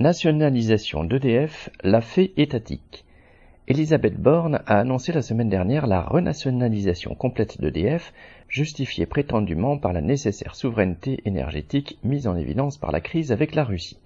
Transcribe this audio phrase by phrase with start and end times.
[0.00, 3.04] Nationalisation d'EDF, la fée étatique.
[3.68, 8.12] Elisabeth Borne a annoncé la semaine dernière la renationalisation complète d'EDF,
[8.48, 13.62] justifiée prétendument par la nécessaire souveraineté énergétique mise en évidence par la crise avec la
[13.62, 14.00] Russie.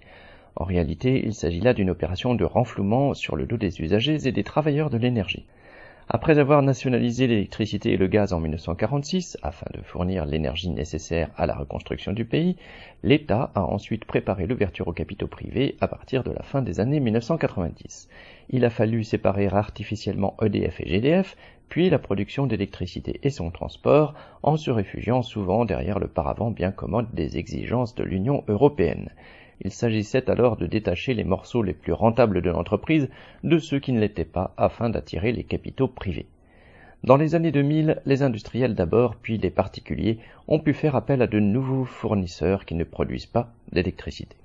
[0.55, 4.31] En réalité, il s'agit là d'une opération de renflouement sur le dos des usagers et
[4.31, 5.47] des travailleurs de l'énergie.
[6.11, 11.45] Après avoir nationalisé l'électricité et le gaz en 1946, afin de fournir l'énergie nécessaire à
[11.45, 12.55] la reconstruction du pays,
[13.03, 16.99] l'État a ensuite préparé l'ouverture aux capitaux privés à partir de la fin des années
[16.99, 18.09] 1990.
[18.49, 24.15] Il a fallu séparer artificiellement EDF et GDF, puis la production d'électricité et son transport,
[24.41, 29.11] en se réfugiant souvent derrière le paravent bien commode des exigences de l'Union européenne.
[29.61, 33.09] Il s'agissait alors de détacher les morceaux les plus rentables de l'entreprise
[33.43, 36.27] de ceux qui ne l'étaient pas afin d'attirer les capitaux privés.
[37.03, 41.27] Dans les années 2000, les industriels d'abord, puis les particuliers ont pu faire appel à
[41.27, 44.35] de nouveaux fournisseurs qui ne produisent pas d'électricité.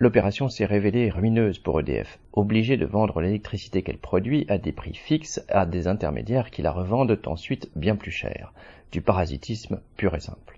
[0.00, 4.94] L'opération s'est révélée ruineuse pour EDF, obligée de vendre l'électricité qu'elle produit à des prix
[4.94, 8.52] fixes à des intermédiaires qui la revendent ensuite bien plus cher.
[8.92, 10.57] Du parasitisme pur et simple.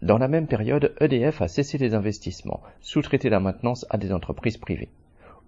[0.00, 4.56] Dans la même période, EDF a cessé les investissements, sous-traité la maintenance à des entreprises
[4.56, 4.90] privées.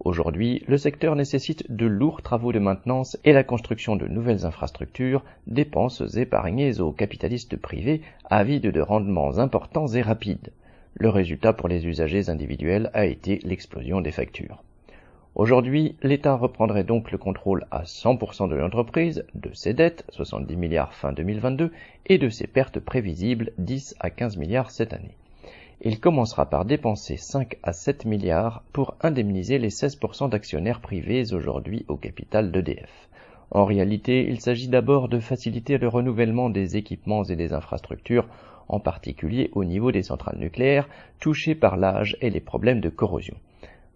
[0.03, 5.23] Aujourd'hui, le secteur nécessite de lourds travaux de maintenance et la construction de nouvelles infrastructures,
[5.47, 10.51] dépenses épargnées aux capitalistes privés avides de rendements importants et rapides.
[10.95, 14.63] Le résultat pour les usagers individuels a été l'explosion des factures.
[15.33, 20.93] Aujourd'hui, l'État reprendrait donc le contrôle à 100% de l'entreprise, de ses dettes, 70 milliards
[20.93, 21.71] fin 2022,
[22.07, 25.15] et de ses pertes prévisibles, 10 à 15 milliards cette année.
[25.79, 31.85] Il commencera par dépenser 5 à 7 milliards pour indemniser les 16% d'actionnaires privés aujourd'hui
[31.87, 33.09] au capital d'EDF.
[33.51, 38.27] En réalité, il s'agit d'abord de faciliter le renouvellement des équipements et des infrastructures,
[38.67, 40.89] en particulier au niveau des centrales nucléaires,
[41.21, 43.37] touchées par l'âge et les problèmes de corrosion.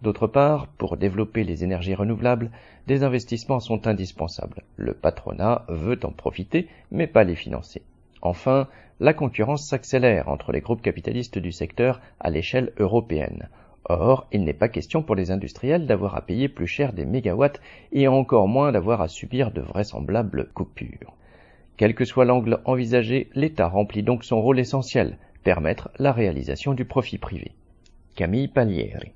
[0.06, 2.52] D'autre part, pour développer les énergies renouvelables,
[2.86, 4.62] des investissements sont indispensables.
[4.76, 7.82] Le patronat veut en profiter, mais pas les financer.
[8.22, 8.68] Enfin,
[9.00, 13.50] la concurrence s'accélère entre les groupes capitalistes du secteur à l'échelle européenne.
[13.86, 17.60] Or, il n'est pas question pour les industriels d'avoir à payer plus cher des mégawatts
[17.92, 21.16] et encore moins d'avoir à subir de vraisemblables coupures.
[21.78, 26.86] Quel que soit l'angle envisagé, l'État remplit donc son rôle essentiel, permettre la réalisation du
[26.86, 27.54] profit privé.
[28.14, 29.14] Camille Palieri